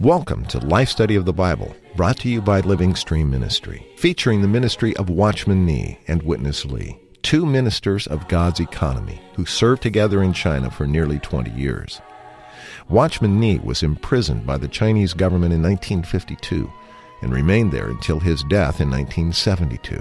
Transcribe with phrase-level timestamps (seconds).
[0.00, 4.42] Welcome to Life Study of the Bible, brought to you by Living Stream Ministry, featuring
[4.42, 9.82] the ministry of Watchman Nee and Witness Lee, two ministers of God's economy who served
[9.82, 12.00] together in China for nearly 20 years.
[12.88, 16.72] Watchman Nee was imprisoned by the Chinese government in 1952
[17.20, 20.00] and remained there until his death in 1972.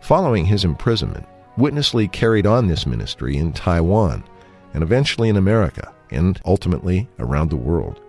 [0.00, 4.24] Following his imprisonment, Witness Lee carried on this ministry in Taiwan
[4.72, 8.00] and eventually in America and ultimately around the world.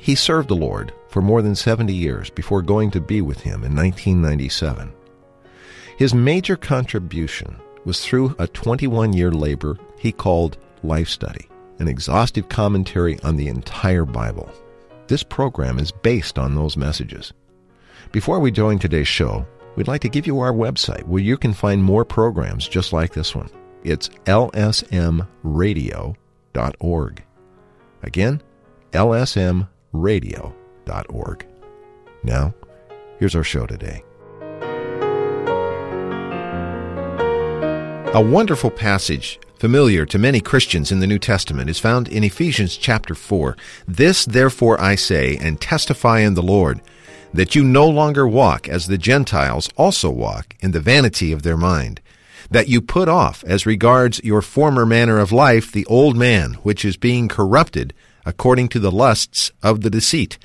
[0.00, 3.64] He served the Lord for more than 70 years before going to be with him
[3.64, 4.92] in 1997.
[5.96, 11.48] His major contribution was through a 21 year labor he called Life Study
[11.78, 14.50] an exhaustive commentary on the entire Bible.
[15.06, 17.34] This program is based on those messages.
[18.10, 21.52] Before we join today's show, we'd like to give you our website where you can
[21.52, 23.50] find more programs just like this one.
[23.82, 27.24] It's lsmradio.org.
[28.02, 28.42] Again,
[28.92, 31.46] lsmradio.org.
[32.22, 32.54] Now,
[33.18, 34.02] here's our show today.
[38.14, 42.76] A wonderful passage familiar to many Christians in the New Testament is found in Ephesians
[42.76, 43.56] chapter 4.
[43.88, 46.82] This therefore I say and testify in the Lord,
[47.32, 51.56] that you no longer walk as the Gentiles also walk in the vanity of their
[51.56, 52.02] mind,
[52.50, 56.84] that you put off as regards your former manner of life the old man which
[56.84, 57.94] is being corrupted
[58.26, 60.36] according to the lusts of the deceit,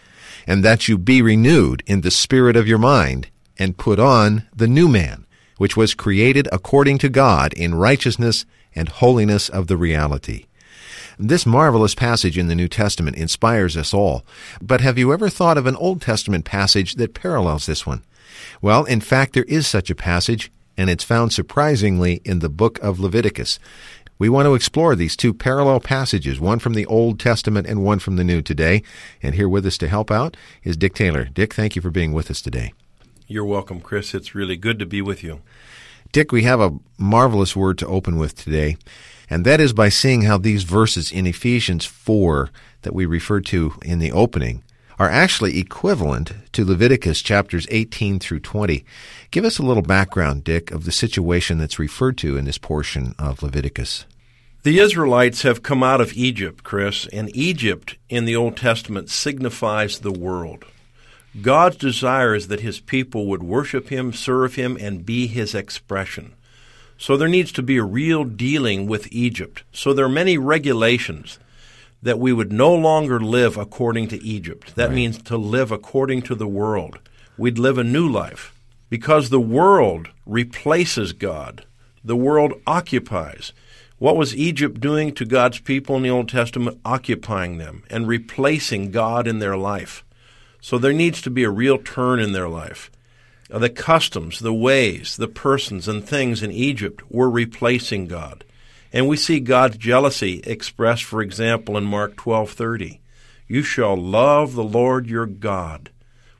[0.47, 4.66] and that you be renewed in the spirit of your mind, and put on the
[4.66, 5.25] new man,
[5.58, 10.45] which was created according to God in righteousness and holiness of the reality.
[11.17, 14.25] This marvelous passage in the New Testament inspires us all.
[14.62, 18.03] But have you ever thought of an Old Testament passage that parallels this one?
[18.62, 22.80] Well, in fact, there is such a passage, and it's found surprisingly in the book
[22.80, 23.59] of Leviticus.
[24.18, 28.00] We want to explore these two parallel passages, one from the Old Testament and one
[28.00, 28.84] from the New today.
[29.24, 31.25] And here with us to help out is Dick Taylor.
[31.25, 32.74] Dick, thank you for being with us today.
[33.28, 34.13] You're welcome, Chris.
[34.13, 35.41] It's really good to be with you.
[36.12, 38.78] Dick, we have a marvelous word to open with today,
[39.30, 42.50] and that is by seeing how these verses in Ephesians 4
[42.81, 44.64] that we referred to in the opening
[44.98, 48.84] are actually equivalent to Leviticus chapters 18 through 20.
[49.30, 53.14] Give us a little background, Dick, of the situation that's referred to in this portion
[53.19, 54.06] of Leviticus.
[54.64, 60.00] The Israelites have come out of Egypt, Chris, and Egypt in the Old Testament signifies
[60.00, 60.66] the world.
[61.41, 66.34] God's desire is that his people would worship him, serve him, and be his expression.
[66.97, 69.63] So there needs to be a real dealing with Egypt.
[69.72, 71.39] So there are many regulations
[72.01, 74.75] that we would no longer live according to Egypt.
[74.75, 74.95] That right.
[74.95, 77.00] means to live according to the world.
[77.38, 78.53] We'd live a new life
[78.89, 81.63] because the world replaces God.
[82.03, 83.53] The world occupies.
[83.97, 86.79] What was Egypt doing to God's people in the Old Testament?
[86.85, 90.03] Occupying them and replacing God in their life.
[90.62, 92.92] So there needs to be a real turn in their life.
[93.52, 98.44] Uh, the customs, the ways, the persons, and things in Egypt were replacing God.
[98.92, 103.00] And we see God's jealousy expressed, for example, in Mark 12:30.
[103.48, 105.90] You shall love the Lord your God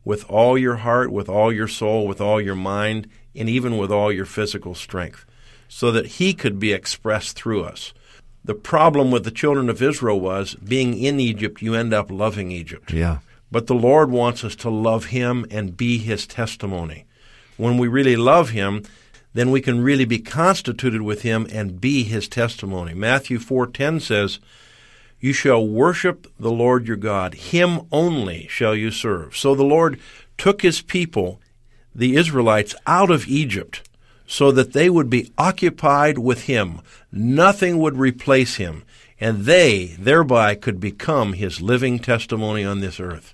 [0.04, 3.92] with all your heart, with all your soul, with all your mind, and even with
[3.92, 5.26] all your physical strength,
[5.68, 7.94] so that he could be expressed through us.
[8.44, 12.52] The problem with the children of Israel was being in Egypt, you end up loving
[12.52, 12.92] Egypt.
[12.92, 13.20] Yeah.
[13.52, 17.06] But the Lord wants us to love Him and be His testimony.
[17.58, 18.84] When we really love Him,
[19.34, 22.94] then we can really be constituted with Him and be His testimony.
[22.94, 24.40] Matthew 4:10 says,
[25.20, 30.00] "You shall worship the Lord your God; Him only shall you serve." So the Lord
[30.38, 31.42] took His people,
[31.94, 33.82] the Israelites, out of Egypt
[34.26, 36.82] so that they would be occupied with Him.
[37.12, 38.84] Nothing would replace Him,
[39.20, 43.34] and they thereby could become His living testimony on this earth.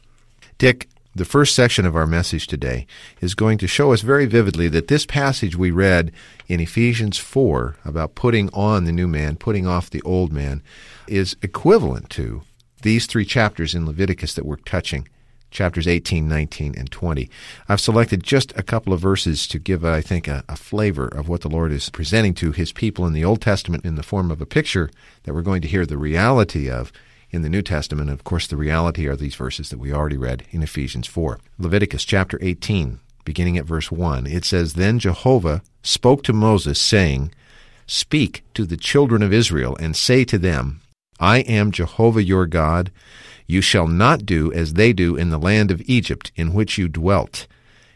[0.58, 2.88] Dick, the first section of our message today
[3.20, 6.14] is going to show us very vividly that this passage we read
[6.48, 10.64] in Ephesians 4 about putting on the new man, putting off the old man,
[11.08, 12.44] is equivalent to
[12.84, 15.08] these three chapters in Leviticus that we're touching
[15.52, 17.30] chapters 18, 19, and 20.
[17.68, 21.30] I've selected just a couple of verses to give, I think, a, a, flavor of
[21.30, 24.32] what the Lord is presenting to his people in the Old Testament in the form
[24.32, 24.90] of a picture
[25.24, 26.92] that we're going to hear the reality of
[27.36, 28.10] in the New Testament.
[28.10, 31.40] And of course, the reality are these verses that we already read in Ephesians 4.
[31.60, 37.32] Leviticus chapter 18, beginning at verse 1, it says, Then Jehovah spoke to Moses, saying,
[37.86, 40.82] Speak to the children of Israel, and say to them,
[41.20, 42.92] I am Jehovah your God.
[43.48, 46.88] You shall not do as they do in the land of Egypt, in which you
[46.88, 47.48] dwelt.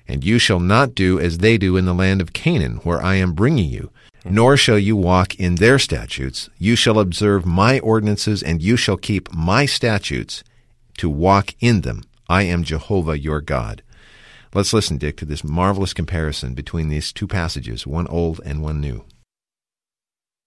[0.07, 3.15] And you shall not do as they do in the land of Canaan, where I
[3.15, 3.91] am bringing you.
[4.25, 6.49] Nor shall you walk in their statutes.
[6.57, 10.43] You shall observe my ordinances, and you shall keep my statutes
[10.97, 12.03] to walk in them.
[12.27, 13.81] I am Jehovah your God.
[14.53, 18.81] Let's listen, Dick, to this marvelous comparison between these two passages, one old and one
[18.81, 19.05] new.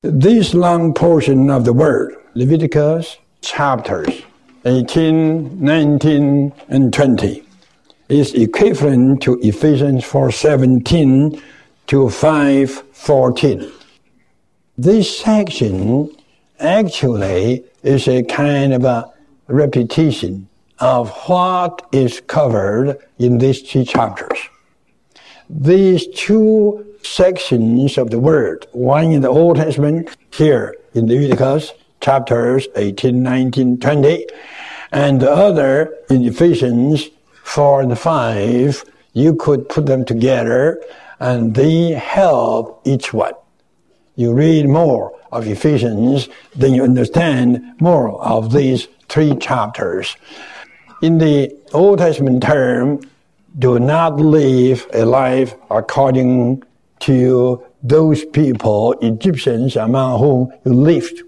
[0.02, 4.22] This long portion of the word, Leviticus chapters
[4.64, 7.44] 18, 19, and 20,
[8.08, 11.40] is equivalent to Ephesians 4:17
[11.86, 13.70] to 5:14.
[14.78, 16.10] This section
[16.58, 19.10] actually is a kind of a
[19.48, 20.48] repetition
[20.78, 24.38] of what is covered in these two chapters.
[25.48, 31.72] These two sections of the Word, one in the Old Testament, here in the Leviticus
[32.00, 34.26] chapters 18, 19, 20,
[34.90, 37.10] and the other in Ephesians
[37.44, 40.80] 4 and 5, you could put them together
[41.22, 43.34] and they help each one.
[44.16, 50.16] You read more of Ephesians, then you understand more of these three chapters.
[51.00, 53.00] In the Old Testament term,
[53.56, 56.64] do not live a life according
[57.00, 61.22] to those people, Egyptians among whom you lived.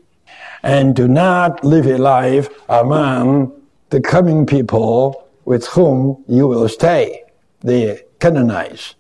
[0.65, 3.53] And do not live a life among
[3.91, 7.23] the coming people with whom you will stay,
[7.61, 8.97] the Canaanites.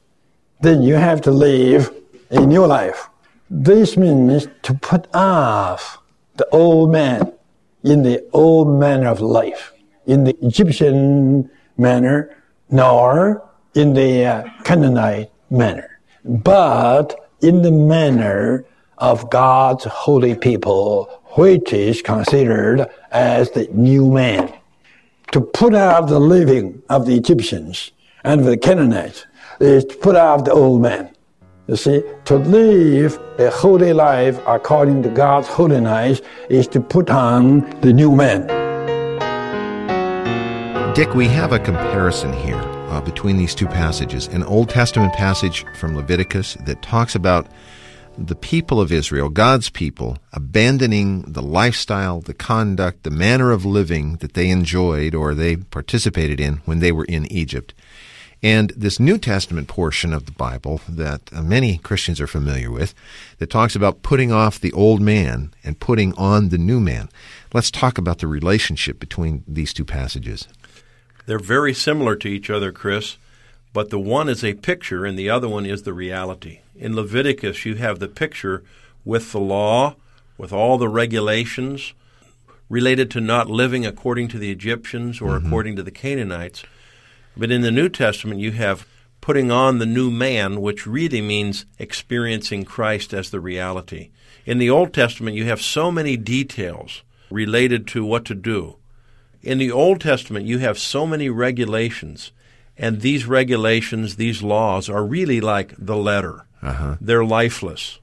[0.64, 1.93] Then you have to live
[2.31, 3.08] a new life.
[3.50, 5.99] This means to put off
[6.37, 7.32] the old man
[7.82, 9.72] in the old manner of life,
[10.06, 12.37] in the Egyptian manner,
[12.70, 15.94] nor in the uh, Canaanite manner
[16.25, 18.64] but in the manner
[18.99, 24.52] of God's holy people, which is considered as the new man.
[25.32, 29.26] To put out the living of the Egyptians and the Canaanites
[29.61, 31.11] is to put off the old man.
[31.67, 36.21] You see, to live a holy life according to God's holiness
[36.51, 38.47] is to put on the new man.
[40.95, 42.61] Dick, we have a comparison here
[42.91, 47.47] uh, between these two passages an Old Testament passage from Leviticus that talks about
[48.17, 54.17] the people of Israel, God's people, abandoning the lifestyle, the conduct, the manner of living
[54.17, 57.75] that they enjoyed or they participated in when they were in Egypt.
[58.44, 62.94] And this New Testament portion of the Bible that uh, many Christians are familiar with
[63.38, 67.08] that talks about putting off the old man and putting on the new man.
[67.55, 70.46] Let's talk about the relationship between these two passages.
[71.25, 73.17] They're very similar to each other, Chris,
[73.73, 76.61] but the one is a picture and the other one is the reality.
[76.76, 78.62] In Leviticus, you have the picture
[79.06, 79.97] with the law,
[80.37, 81.94] with all the regulations
[82.69, 85.47] related to not living according to the Egyptians or mm-hmm.
[85.47, 86.62] according to the Canaanites.
[87.37, 88.87] But in the New Testament, you have
[89.21, 94.11] putting on the new man, which really means experiencing Christ as the reality.
[94.45, 98.77] In the Old Testament, you have so many details related to what to do.
[99.43, 102.33] In the Old Testament, you have so many regulations,
[102.77, 106.47] and these regulations, these laws, are really like the letter.
[106.63, 106.97] Uh-huh.
[107.01, 107.99] They're lifeless.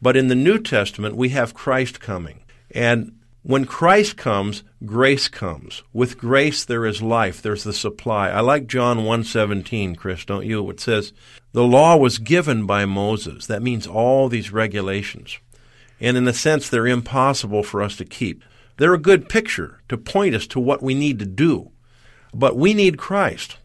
[0.00, 2.40] But in the New Testament, we have Christ coming.
[2.70, 3.17] And
[3.48, 5.82] when Christ comes, grace comes.
[5.94, 8.28] With grace there is life, there's the supply.
[8.28, 10.68] I like John 1:17, Chris, don't you?
[10.68, 11.14] It says,
[11.52, 15.38] "The law was given by Moses." That means all these regulations.
[15.98, 18.44] And in a sense they're impossible for us to keep.
[18.76, 21.70] They're a good picture to point us to what we need to do.
[22.34, 23.56] But we need Christ.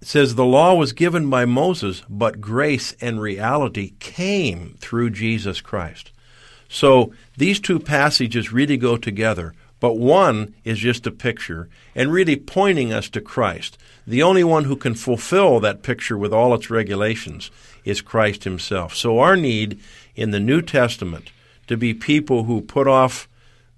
[0.00, 5.60] It says the law was given by Moses, but grace and reality came through Jesus
[5.60, 6.12] Christ.
[6.68, 12.36] So these two passages really go together, but one is just a picture and really
[12.36, 13.78] pointing us to Christ.
[14.06, 17.50] The only one who can fulfill that picture with all its regulations
[17.84, 18.94] is Christ himself.
[18.94, 19.80] So our need
[20.14, 21.30] in the New Testament
[21.68, 23.28] to be people who put off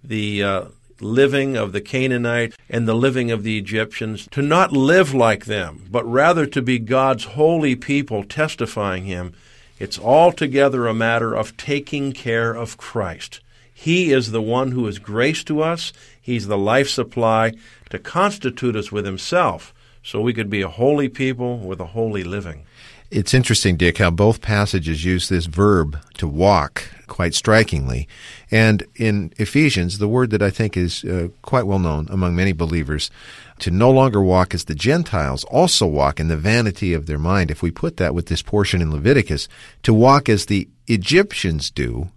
[0.03, 0.65] the uh,
[1.01, 5.87] living of the Canaanite and the living of the Egyptians, to not live like them,
[5.91, 9.35] but rather to be God's holy people testifying Him.
[9.81, 13.41] It's altogether a matter of taking care of Christ.
[13.73, 15.95] He is the one who is grace to us.
[16.21, 17.55] He's the life supply
[17.89, 19.73] to constitute us with Himself
[20.03, 22.67] so we could be a holy people with a holy living.
[23.11, 28.09] It's interesting, Dick, how both passages use this verb to walk quite strikingly.
[28.50, 32.52] And in Ephesians, the word that I think is uh, quite well known among many
[32.52, 33.11] believers,
[33.59, 37.50] to no longer walk as the Gentiles also walk in the vanity of their mind.
[37.50, 39.49] If we put that with this portion in Leviticus,
[39.83, 42.09] to walk as the Egyptians do,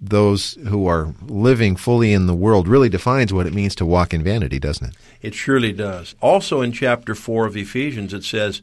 [0.00, 4.14] those who are living fully in the world really defines what it means to walk
[4.14, 4.96] in vanity, doesn't it?
[5.20, 6.14] It surely does.
[6.20, 8.62] Also in chapter 4 of Ephesians, it says,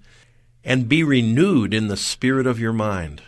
[0.64, 3.22] And be renewed in the spirit of your mind.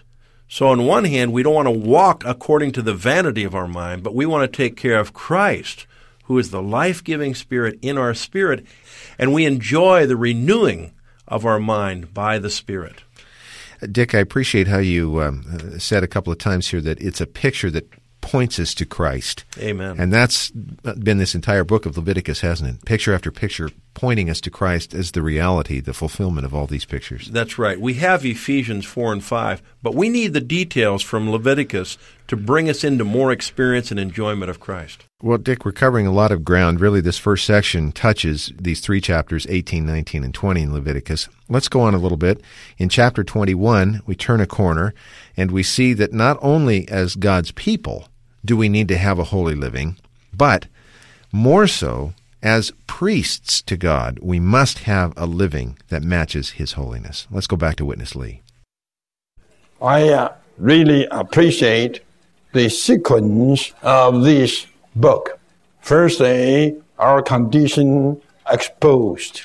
[0.51, 3.67] So, on one hand, we don't want to walk according to the vanity of our
[3.67, 5.85] mind, but we want to take care of Christ,
[6.23, 8.65] who is the life giving spirit in our spirit,
[9.19, 10.93] and we enjoy the renewing
[11.27, 13.03] of our mind by the Spirit.
[13.91, 17.27] Dick, I appreciate how you um, said a couple of times here that it's a
[17.27, 17.87] picture that
[18.21, 19.45] points us to Christ.
[19.57, 19.97] Amen.
[19.99, 22.85] And that's been this entire book of Leviticus, hasn't it?
[22.85, 26.85] Picture after picture pointing us to Christ as the reality, the fulfillment of all these
[26.85, 27.27] pictures.
[27.31, 27.77] That's right.
[27.77, 31.97] We have Ephesians 4 and 5, but we need the details from Leviticus
[32.29, 35.03] to bring us into more experience and enjoyment of Christ.
[35.21, 36.79] Well, Dick, we're covering a lot of ground.
[36.79, 41.27] Really, this first section touches these three chapters 18, 19, and 20 in Leviticus.
[41.49, 42.41] Let's go on a little bit.
[42.77, 44.93] In chapter 21, we turn a corner
[45.35, 48.07] and we see that not only as God's people
[48.45, 49.97] do we need to have a holy living,
[50.33, 50.67] but
[51.33, 57.27] more so as priests to God, we must have a living that matches His holiness.
[57.31, 58.41] Let's go back to Witness Lee.
[59.81, 62.01] I uh, really appreciate
[62.53, 64.65] the sequence of this
[64.95, 65.39] book.
[65.81, 69.43] Firstly, our condition exposed.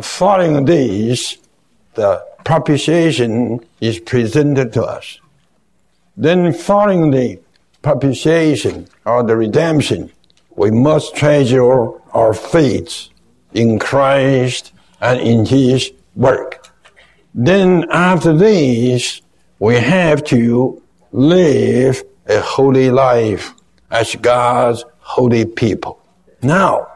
[0.00, 1.38] Following this,
[1.94, 5.18] the propitiation is presented to us.
[6.16, 7.40] Then following the
[7.82, 10.10] propitiation or the redemption,
[10.58, 13.10] we must treasure our faith
[13.54, 16.68] in Christ and in His work.
[17.32, 19.22] Then after this,
[19.60, 23.54] we have to live a holy life
[23.92, 26.02] as God's holy people.
[26.42, 26.88] Now,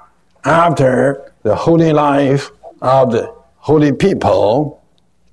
[0.45, 2.50] after the holy life
[2.81, 4.83] of the holy people,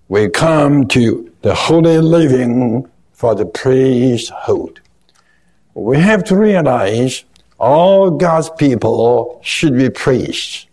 [0.07, 4.81] we come to the holy living for the priesthood.
[5.73, 7.23] We have to realize
[7.59, 10.67] all God's people should be priests,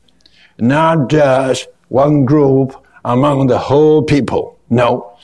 [0.59, 2.75] not just one group
[3.05, 4.59] among the whole people.
[4.71, 5.17] No,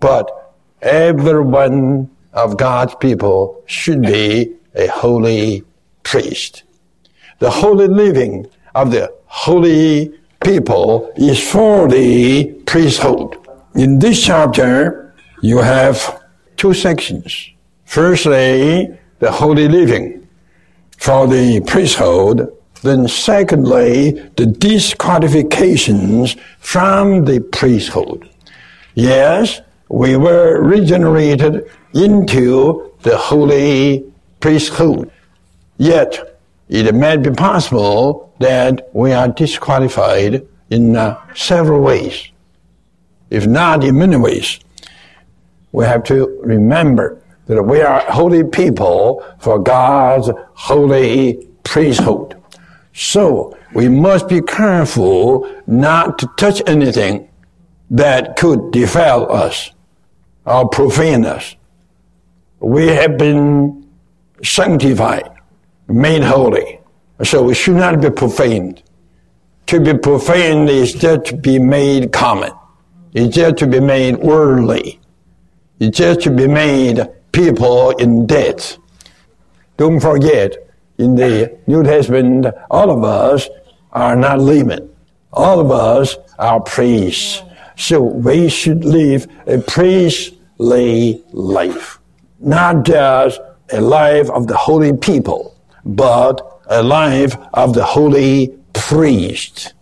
[0.00, 5.64] but every one of God's people should be a holy
[6.02, 6.62] priest.
[7.40, 13.36] The holy living of the holy people is for the priesthood.
[13.74, 16.22] In this chapter, you have
[16.56, 17.50] two sections.
[17.84, 20.17] Firstly, the holy living
[20.98, 22.52] for the priesthood.
[22.82, 28.28] Then secondly, the disqualifications from the priesthood.
[28.94, 34.04] Yes, we were regenerated into the holy
[34.40, 35.10] priesthood.
[35.78, 42.28] Yet, it may be possible that we are disqualified in uh, several ways,
[43.30, 44.60] if not in many ways.
[45.72, 47.17] We have to remember
[47.48, 52.40] that we are holy people for God's holy priesthood.
[52.92, 57.28] So, we must be careful not to touch anything
[57.90, 59.70] that could defile us
[60.44, 61.56] or profane us.
[62.60, 63.88] We have been
[64.42, 65.30] sanctified,
[65.88, 66.80] made holy.
[67.22, 68.82] So we should not be profaned.
[69.66, 72.52] To be profaned is just to be made common.
[73.12, 75.00] It's just to be made worldly.
[75.80, 77.06] It's just to be made
[77.38, 78.76] people in debt.
[79.76, 80.56] Don't forget,
[80.98, 83.48] in the New Testament, all of us
[83.92, 84.90] are not laymen.
[85.32, 87.42] All of us are priests.
[87.76, 92.00] So we should live a priestly life.
[92.40, 93.40] Not just
[93.70, 99.74] a life of the holy people, but a life of the holy priest.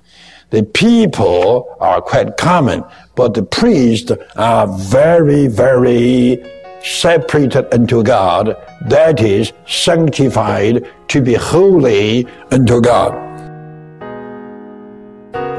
[0.51, 2.85] The people are quite common,
[3.15, 6.45] but the priests are very, very
[6.87, 13.13] separated unto God, that is, sanctified to be holy unto God.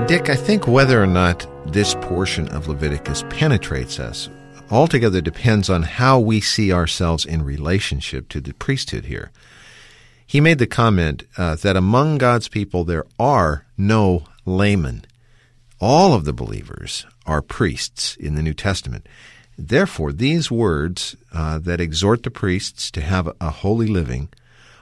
[0.07, 4.29] Dick, I think whether or not this portion of Leviticus penetrates us
[4.69, 9.31] altogether depends on how we see ourselves in relationship to the priesthood here.
[10.25, 15.05] He made the comment uh, that among God's people there are no laymen.
[15.79, 19.07] All of the believers are priests in the New Testament.
[19.57, 24.29] Therefore, these words uh, that exhort the priests to have a holy living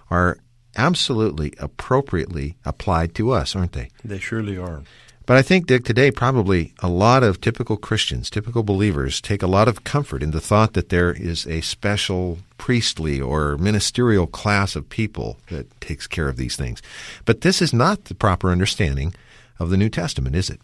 [0.09, 0.37] are
[0.75, 3.89] absolutely appropriately applied to us, aren't they?
[4.03, 4.83] They surely are.
[5.25, 9.47] But I think, Dick, today probably a lot of typical Christians, typical believers, take a
[9.47, 14.75] lot of comfort in the thought that there is a special priestly or ministerial class
[14.75, 16.81] of people that takes care of these things.
[17.25, 19.15] But this is not the proper understanding
[19.57, 20.59] of the New Testament, is it?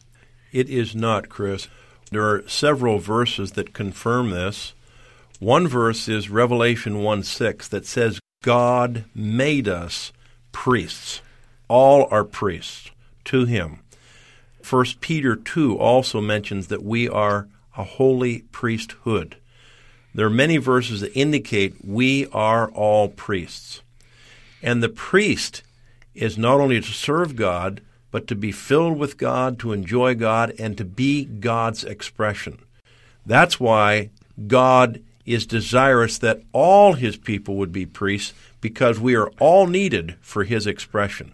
[0.51, 1.67] It is not, Chris.
[2.11, 4.73] There are several verses that confirm this.
[5.39, 10.11] One verse is Revelation 1 6 that says, God made us
[10.51, 11.21] priests.
[11.69, 12.91] All are priests
[13.25, 13.79] to Him.
[14.67, 19.37] 1 Peter 2 also mentions that we are a holy priesthood.
[20.13, 23.81] There are many verses that indicate we are all priests.
[24.61, 25.63] And the priest
[26.13, 30.53] is not only to serve God, but to be filled with God, to enjoy God,
[30.59, 32.59] and to be God's expression.
[33.25, 34.09] That's why
[34.47, 40.15] God is desirous that all his people would be priests, because we are all needed
[40.21, 41.31] for his expression.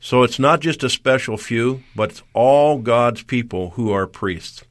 [0.00, 4.64] So it's not just a special few, but it's all God's people who are priests.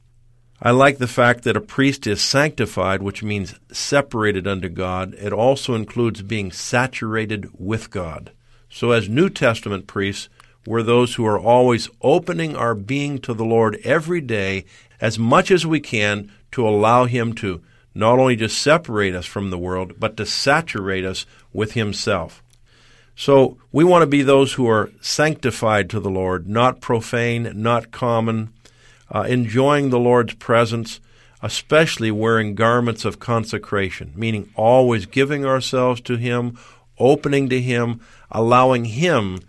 [0.62, 5.14] I like the fact that a priest is sanctified, which means separated unto God.
[5.14, 8.30] It also includes being saturated with God.
[8.70, 10.28] So, as New Testament priests,
[10.66, 14.64] we're those who are always opening our being to the Lord every day
[15.00, 17.62] as much as we can to allow Him to
[17.94, 22.42] not only just separate us from the world, but to saturate us with Himself.
[23.16, 27.92] So we want to be those who are sanctified to the Lord, not profane, not
[27.92, 28.52] common,
[29.10, 30.98] uh, enjoying the Lord's presence,
[31.42, 36.58] especially wearing garments of consecration, meaning always giving ourselves to Him,
[36.98, 38.00] opening to Him,
[38.32, 39.40] allowing Him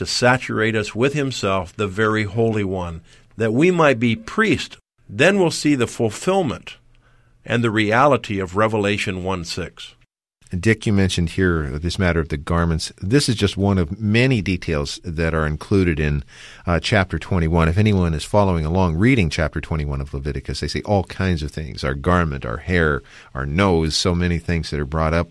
[0.00, 3.02] to saturate us with Himself, the very Holy One,
[3.36, 4.78] that we might be priests.
[5.06, 6.78] Then we'll see the fulfillment
[7.44, 9.96] and the reality of Revelation 1 6.
[10.58, 12.94] Dick, you mentioned here this matter of the garments.
[13.02, 16.24] This is just one of many details that are included in
[16.66, 17.68] uh, chapter 21.
[17.68, 21.50] If anyone is following along reading chapter 21 of Leviticus, they see all kinds of
[21.50, 23.02] things our garment, our hair,
[23.34, 25.30] our nose, so many things that are brought up.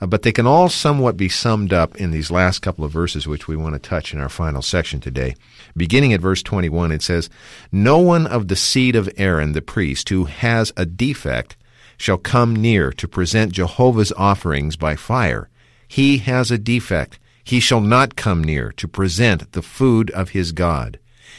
[0.00, 3.26] Uh, but they can all somewhat be summed up in these last couple of verses,
[3.26, 5.34] which we want to touch in our final section today.
[5.76, 7.30] Beginning at verse 21, it says,
[7.70, 11.56] No one of the seed of Aaron the priest who has a defect
[11.96, 15.48] shall come near to present Jehovah's offerings by fire.
[15.86, 17.18] He has a defect.
[17.44, 20.98] He shall not come near to present the food of his God.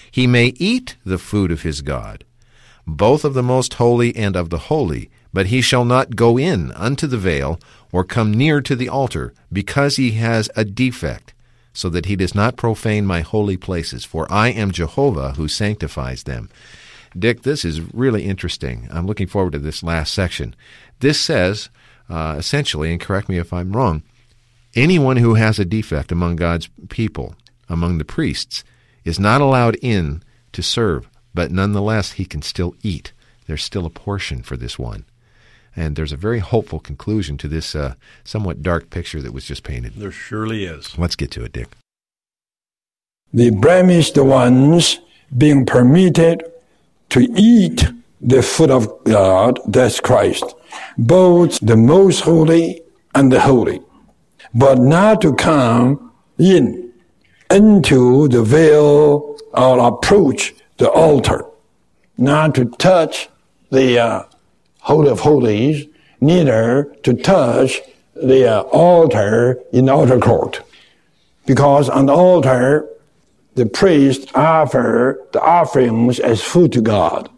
[0.09, 2.24] He may eat the food of his God,
[2.88, 6.71] both of the most holy and of the holy, but he shall not go in
[6.71, 7.59] unto the veil
[7.91, 11.33] or come near to the altar, because he has a defect,
[11.74, 16.24] so that he does not profane my holy places, for I am Jehovah who sanctifies
[16.24, 16.50] them.
[17.19, 18.87] Dick, this is really interesting.
[18.89, 20.55] I'm looking forward to this last section.
[21.01, 21.67] This says,
[22.09, 24.03] uh, essentially, and correct me if I'm wrong,
[24.74, 27.35] anyone who has a defect among God's people,
[27.67, 28.63] among the priests,
[29.03, 33.11] is not allowed in to serve, but nonetheless he can still eat.
[33.48, 35.03] There's still a portion for this one.
[35.75, 39.64] And there's a very hopeful conclusion to this uh, somewhat dark picture that was just
[39.64, 39.94] painted.
[39.96, 40.98] There surely is.
[40.98, 41.68] Let's get to it, Dick.
[43.33, 45.00] The blemished ones
[45.38, 46.44] being permitted
[47.09, 47.85] to eat
[48.22, 50.55] the food of God, that's Christ,
[50.98, 52.81] both the most holy
[53.14, 53.81] and the holy,
[54.53, 56.94] but not to come in
[57.51, 61.46] into the veil or approach the altar,
[62.18, 63.29] not to touch
[63.70, 64.24] the uh,
[64.85, 65.87] Holy of Holies,
[66.21, 67.81] neither to touch
[68.15, 70.61] the uh, altar in the altar court.
[71.48, 72.87] Because on the altar,
[73.55, 77.29] the priest offer the offerings as food to God.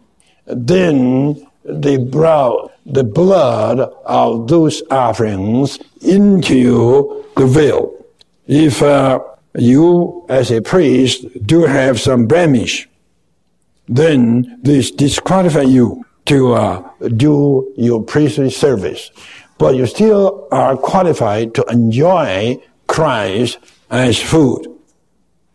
[0.44, 7.94] Then they brought the blood of those offerings into the veil.
[8.46, 9.20] If uh,
[9.56, 12.86] you, as a priest, do have some blemish,
[13.88, 19.10] then this disqualify you to uh, do your priestly service.
[19.58, 23.58] But you still are qualified to enjoy Christ
[23.90, 24.66] as food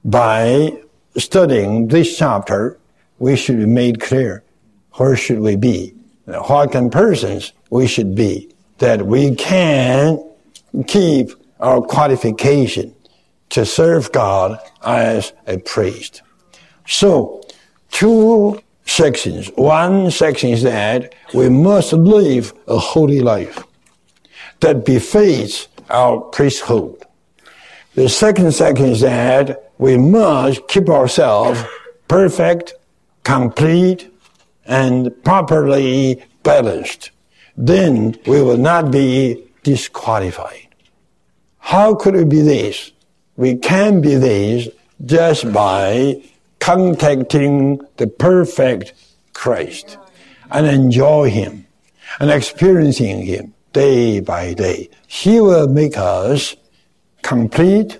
[0.04, 0.78] by
[1.18, 2.80] studying this chapter,
[3.20, 4.44] we should be made clear
[4.94, 5.94] where should we be,
[6.26, 10.20] what kind of persons we should be, that we can
[10.88, 12.94] keep our qualification
[13.50, 16.22] to serve God as a priest.
[16.88, 17.42] So,
[17.92, 19.48] two sections.
[19.56, 23.64] One section is that we must live a holy life
[24.60, 27.04] that befits our priesthood.
[27.96, 31.64] The second section is that we must keep ourselves
[32.08, 32.74] perfect,
[33.24, 34.10] complete,
[34.66, 37.12] and properly balanced.
[37.56, 40.68] Then we will not be disqualified.
[41.60, 42.92] How could we be this?
[43.36, 44.70] We can be this
[45.06, 46.22] just by
[46.64, 48.94] contacting the perfect
[49.34, 49.98] Christ
[50.50, 51.68] and enjoy Him
[52.22, 54.90] and experiencing Him day by day.
[55.06, 56.56] He will make us
[57.22, 58.00] complete,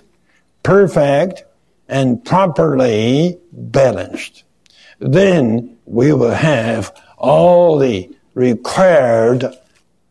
[0.62, 1.44] perfect,
[1.90, 4.44] and properly balanced,
[4.98, 9.44] then we will have all the required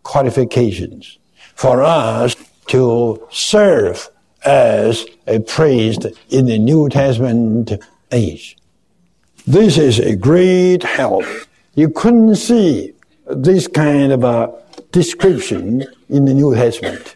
[0.04, 1.18] qualifications
[1.56, 2.36] for us
[2.68, 4.08] to serve
[4.46, 7.72] as a priest in the New Testament
[8.14, 8.58] age.
[9.46, 11.26] This is a great help.
[11.76, 12.94] You couldn't see
[13.28, 14.54] this kind of a
[14.92, 17.16] description in the New Testament.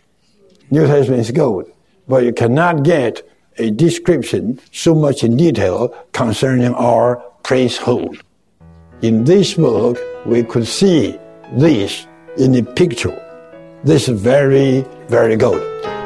[0.72, 1.72] New Testament is good,
[2.08, 8.22] but you cannot get a description so much in detail concerning our priesthood.
[9.02, 11.18] In this book, we could see
[11.54, 12.08] this
[12.38, 13.16] in the picture.
[13.84, 15.97] This is very, very good.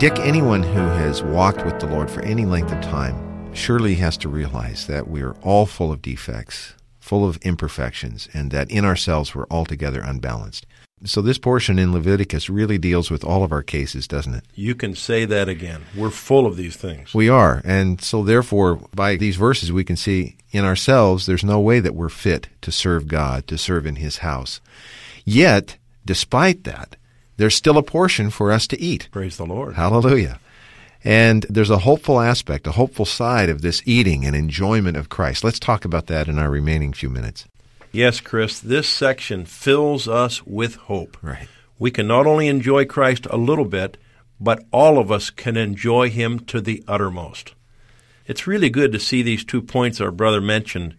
[0.00, 4.16] Dick, anyone who has walked with the Lord for any length of time surely has
[4.16, 8.86] to realize that we are all full of defects, full of imperfections, and that in
[8.86, 10.64] ourselves we're altogether unbalanced.
[11.04, 14.44] So this portion in Leviticus really deals with all of our cases, doesn't it?
[14.54, 15.82] You can say that again.
[15.94, 17.12] We're full of these things.
[17.12, 17.60] We are.
[17.62, 21.94] And so therefore, by these verses, we can see in ourselves there's no way that
[21.94, 24.62] we're fit to serve God, to serve in His house.
[25.26, 26.96] Yet, despite that,
[27.40, 29.08] there's still a portion for us to eat.
[29.10, 29.74] Praise the Lord.
[29.74, 30.38] Hallelujah.
[31.02, 35.42] And there's a hopeful aspect, a hopeful side of this eating and enjoyment of Christ.
[35.42, 37.46] Let's talk about that in our remaining few minutes.
[37.92, 41.16] Yes, Chris, this section fills us with hope.
[41.22, 41.48] Right.
[41.78, 43.96] We can not only enjoy Christ a little bit,
[44.38, 47.54] but all of us can enjoy him to the uttermost.
[48.26, 50.94] It's really good to see these two points our brother mentioned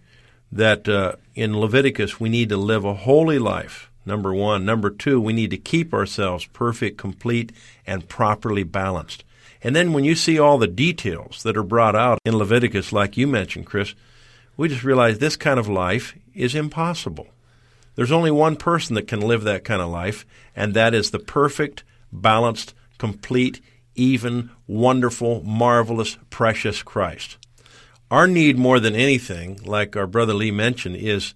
[0.52, 3.91] that uh, in Leviticus we need to live a holy life.
[4.06, 4.66] Number one.
[4.66, 7.52] Number two, we need to keep ourselves perfect, complete,
[7.86, 9.24] and properly balanced.
[9.64, 13.16] And then when you see all the details that are brought out in Leviticus, like
[13.16, 13.94] you mentioned, Chris,
[14.58, 17.28] we just realize this kind of life is impossible.
[17.96, 21.20] There's only one person that can live that kind of life, and that is the
[21.20, 23.62] perfect, balanced, complete,
[23.96, 27.38] even, wonderful, marvelous, precious Christ.
[28.10, 31.34] Our need more than anything, like our brother Lee mentioned, is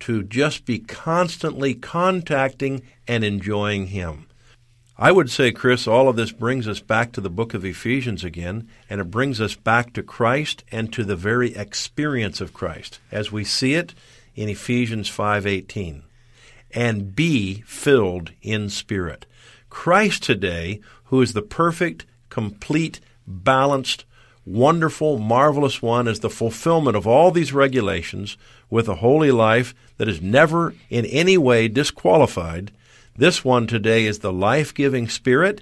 [0.00, 4.26] to just be constantly contacting and enjoying Him.
[5.02, 8.22] I would say, Chris, all of this brings us back to the book of Ephesians
[8.22, 12.98] again, and it brings us back to Christ and to the very experience of Christ
[13.10, 13.94] as we see it
[14.34, 16.02] in Ephesians 5:18.
[16.72, 19.24] And be filled in spirit.
[19.70, 24.04] Christ today, who is the perfect, complete, balanced,
[24.44, 28.36] wonderful, marvelous one, is the fulfillment of all these regulations
[28.70, 32.70] with a holy life that is never in any way disqualified.
[33.16, 35.60] This one today is the life giving Spirit.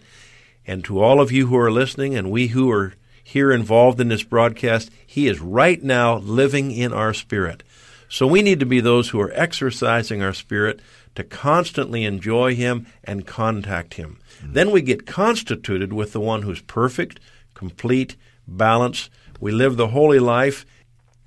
[0.66, 2.94] And to all of you who are listening and we who are
[3.24, 7.62] here involved in this broadcast, He is right now living in our spirit.
[8.08, 10.80] So we need to be those who are exercising our spirit
[11.14, 14.18] to constantly enjoy Him and contact Him.
[14.38, 14.52] Mm-hmm.
[14.52, 17.20] Then we get constituted with the one who's perfect,
[17.54, 18.16] complete,
[18.46, 19.10] balanced.
[19.40, 20.64] We live the holy life,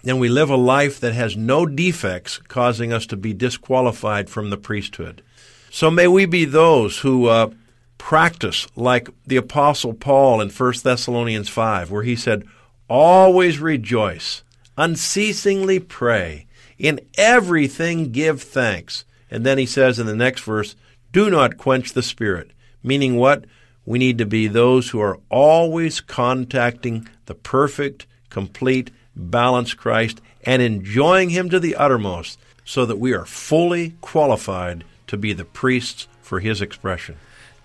[0.04, 4.50] and we live a life that has no defects causing us to be disqualified from
[4.50, 5.22] the priesthood.
[5.70, 7.52] So may we be those who uh,
[7.98, 12.46] practice like the Apostle Paul in 1 Thessalonians 5, where he said,
[12.90, 14.44] Always rejoice,
[14.78, 19.06] unceasingly pray, in everything give thanks.
[19.30, 20.76] And then he says in the next verse,
[21.12, 22.52] Do not quench the Spirit.
[22.84, 23.46] Meaning what?
[23.86, 30.62] We need to be those who are always contacting the perfect, complete, balanced Christ and
[30.62, 36.08] enjoying Him to the uttermost so that we are fully qualified to be the priests
[36.22, 37.18] for His expression.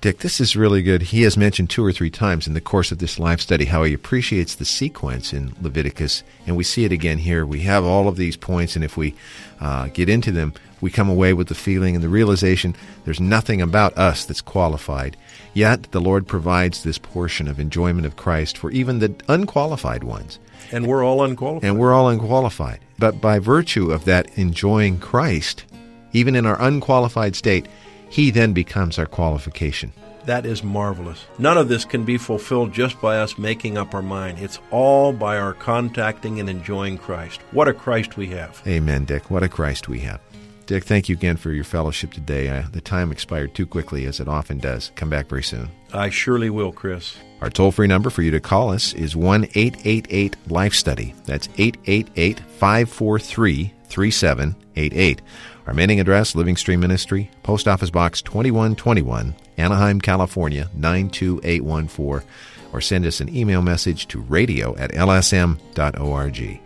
[0.02, 1.02] Dick, this is really good.
[1.02, 3.82] He has mentioned two or three times in the course of this life study how
[3.82, 7.46] he appreciates the sequence in Leviticus, and we see it again here.
[7.46, 9.14] We have all of these points, and if we
[9.58, 13.62] uh, get into them, we come away with the feeling and the realization there's nothing
[13.62, 15.16] about us that's qualified.
[15.54, 20.38] Yet the Lord provides this portion of enjoyment of Christ for even the unqualified ones.
[20.72, 21.64] And we're all unqualified.
[21.68, 22.80] And we're all unqualified.
[22.98, 25.64] But by virtue of that enjoying Christ,
[26.12, 27.66] even in our unqualified state,
[28.08, 29.92] he then becomes our qualification.
[30.24, 31.24] That is marvelous.
[31.38, 34.40] None of this can be fulfilled just by us making up our mind.
[34.40, 37.40] It's all by our contacting and enjoying Christ.
[37.52, 38.60] What a Christ we have.
[38.66, 39.30] Amen, Dick.
[39.30, 40.20] What a Christ we have.
[40.66, 42.48] Dick, thank you again for your fellowship today.
[42.48, 44.90] Uh, the time expired too quickly, as it often does.
[44.96, 45.70] Come back very soon.
[45.92, 47.16] I surely will, Chris.
[47.40, 51.14] Our toll free number for you to call us is 1 888 Life Study.
[51.24, 55.22] That's 888 543 3788.
[55.68, 62.28] Our mailing address, Living Stream Ministry, Post Office Box 2121, Anaheim, California 92814,
[62.72, 66.60] or send us an email message to radio at lsm.org.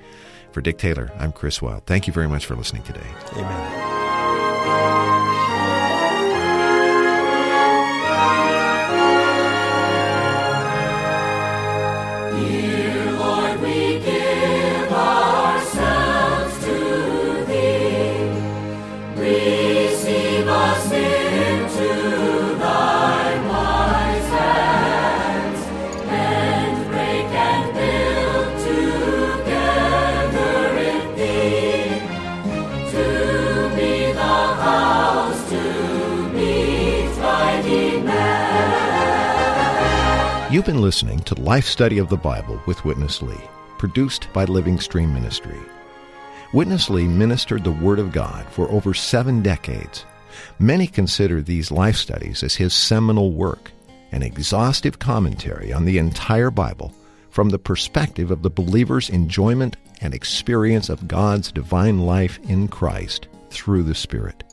[0.52, 1.86] For Dick Taylor, I'm Chris Wild.
[1.86, 3.06] Thank you very much for listening today.
[3.34, 3.99] Amen.
[40.60, 43.40] You've been listening to Life Study of the Bible with Witness Lee,
[43.78, 45.56] produced by Living Stream Ministry.
[46.52, 50.04] Witness Lee ministered the Word of God for over seven decades.
[50.58, 53.72] Many consider these life studies as his seminal work,
[54.12, 56.92] an exhaustive commentary on the entire Bible
[57.30, 63.28] from the perspective of the believer's enjoyment and experience of God's divine life in Christ
[63.48, 64.44] through the Spirit.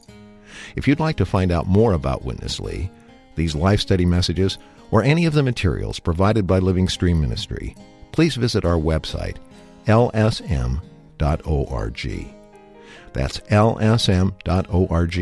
[0.78, 2.89] If you'd like to find out more about Witness Lee,
[3.36, 4.58] these life study messages,
[4.91, 7.76] or any of the materials provided by Living Stream Ministry,
[8.12, 9.38] please visit our website,
[9.86, 10.78] lsm.org.
[13.13, 15.17] That's lsm.org.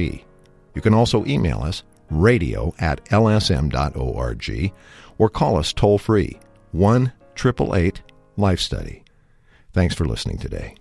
[0.76, 4.74] You can also email us, radio at lsm.org,
[5.18, 6.40] or call us toll free,
[6.72, 8.02] 1 888
[8.38, 9.04] Life Study.
[9.74, 10.76] Thanks for listening today.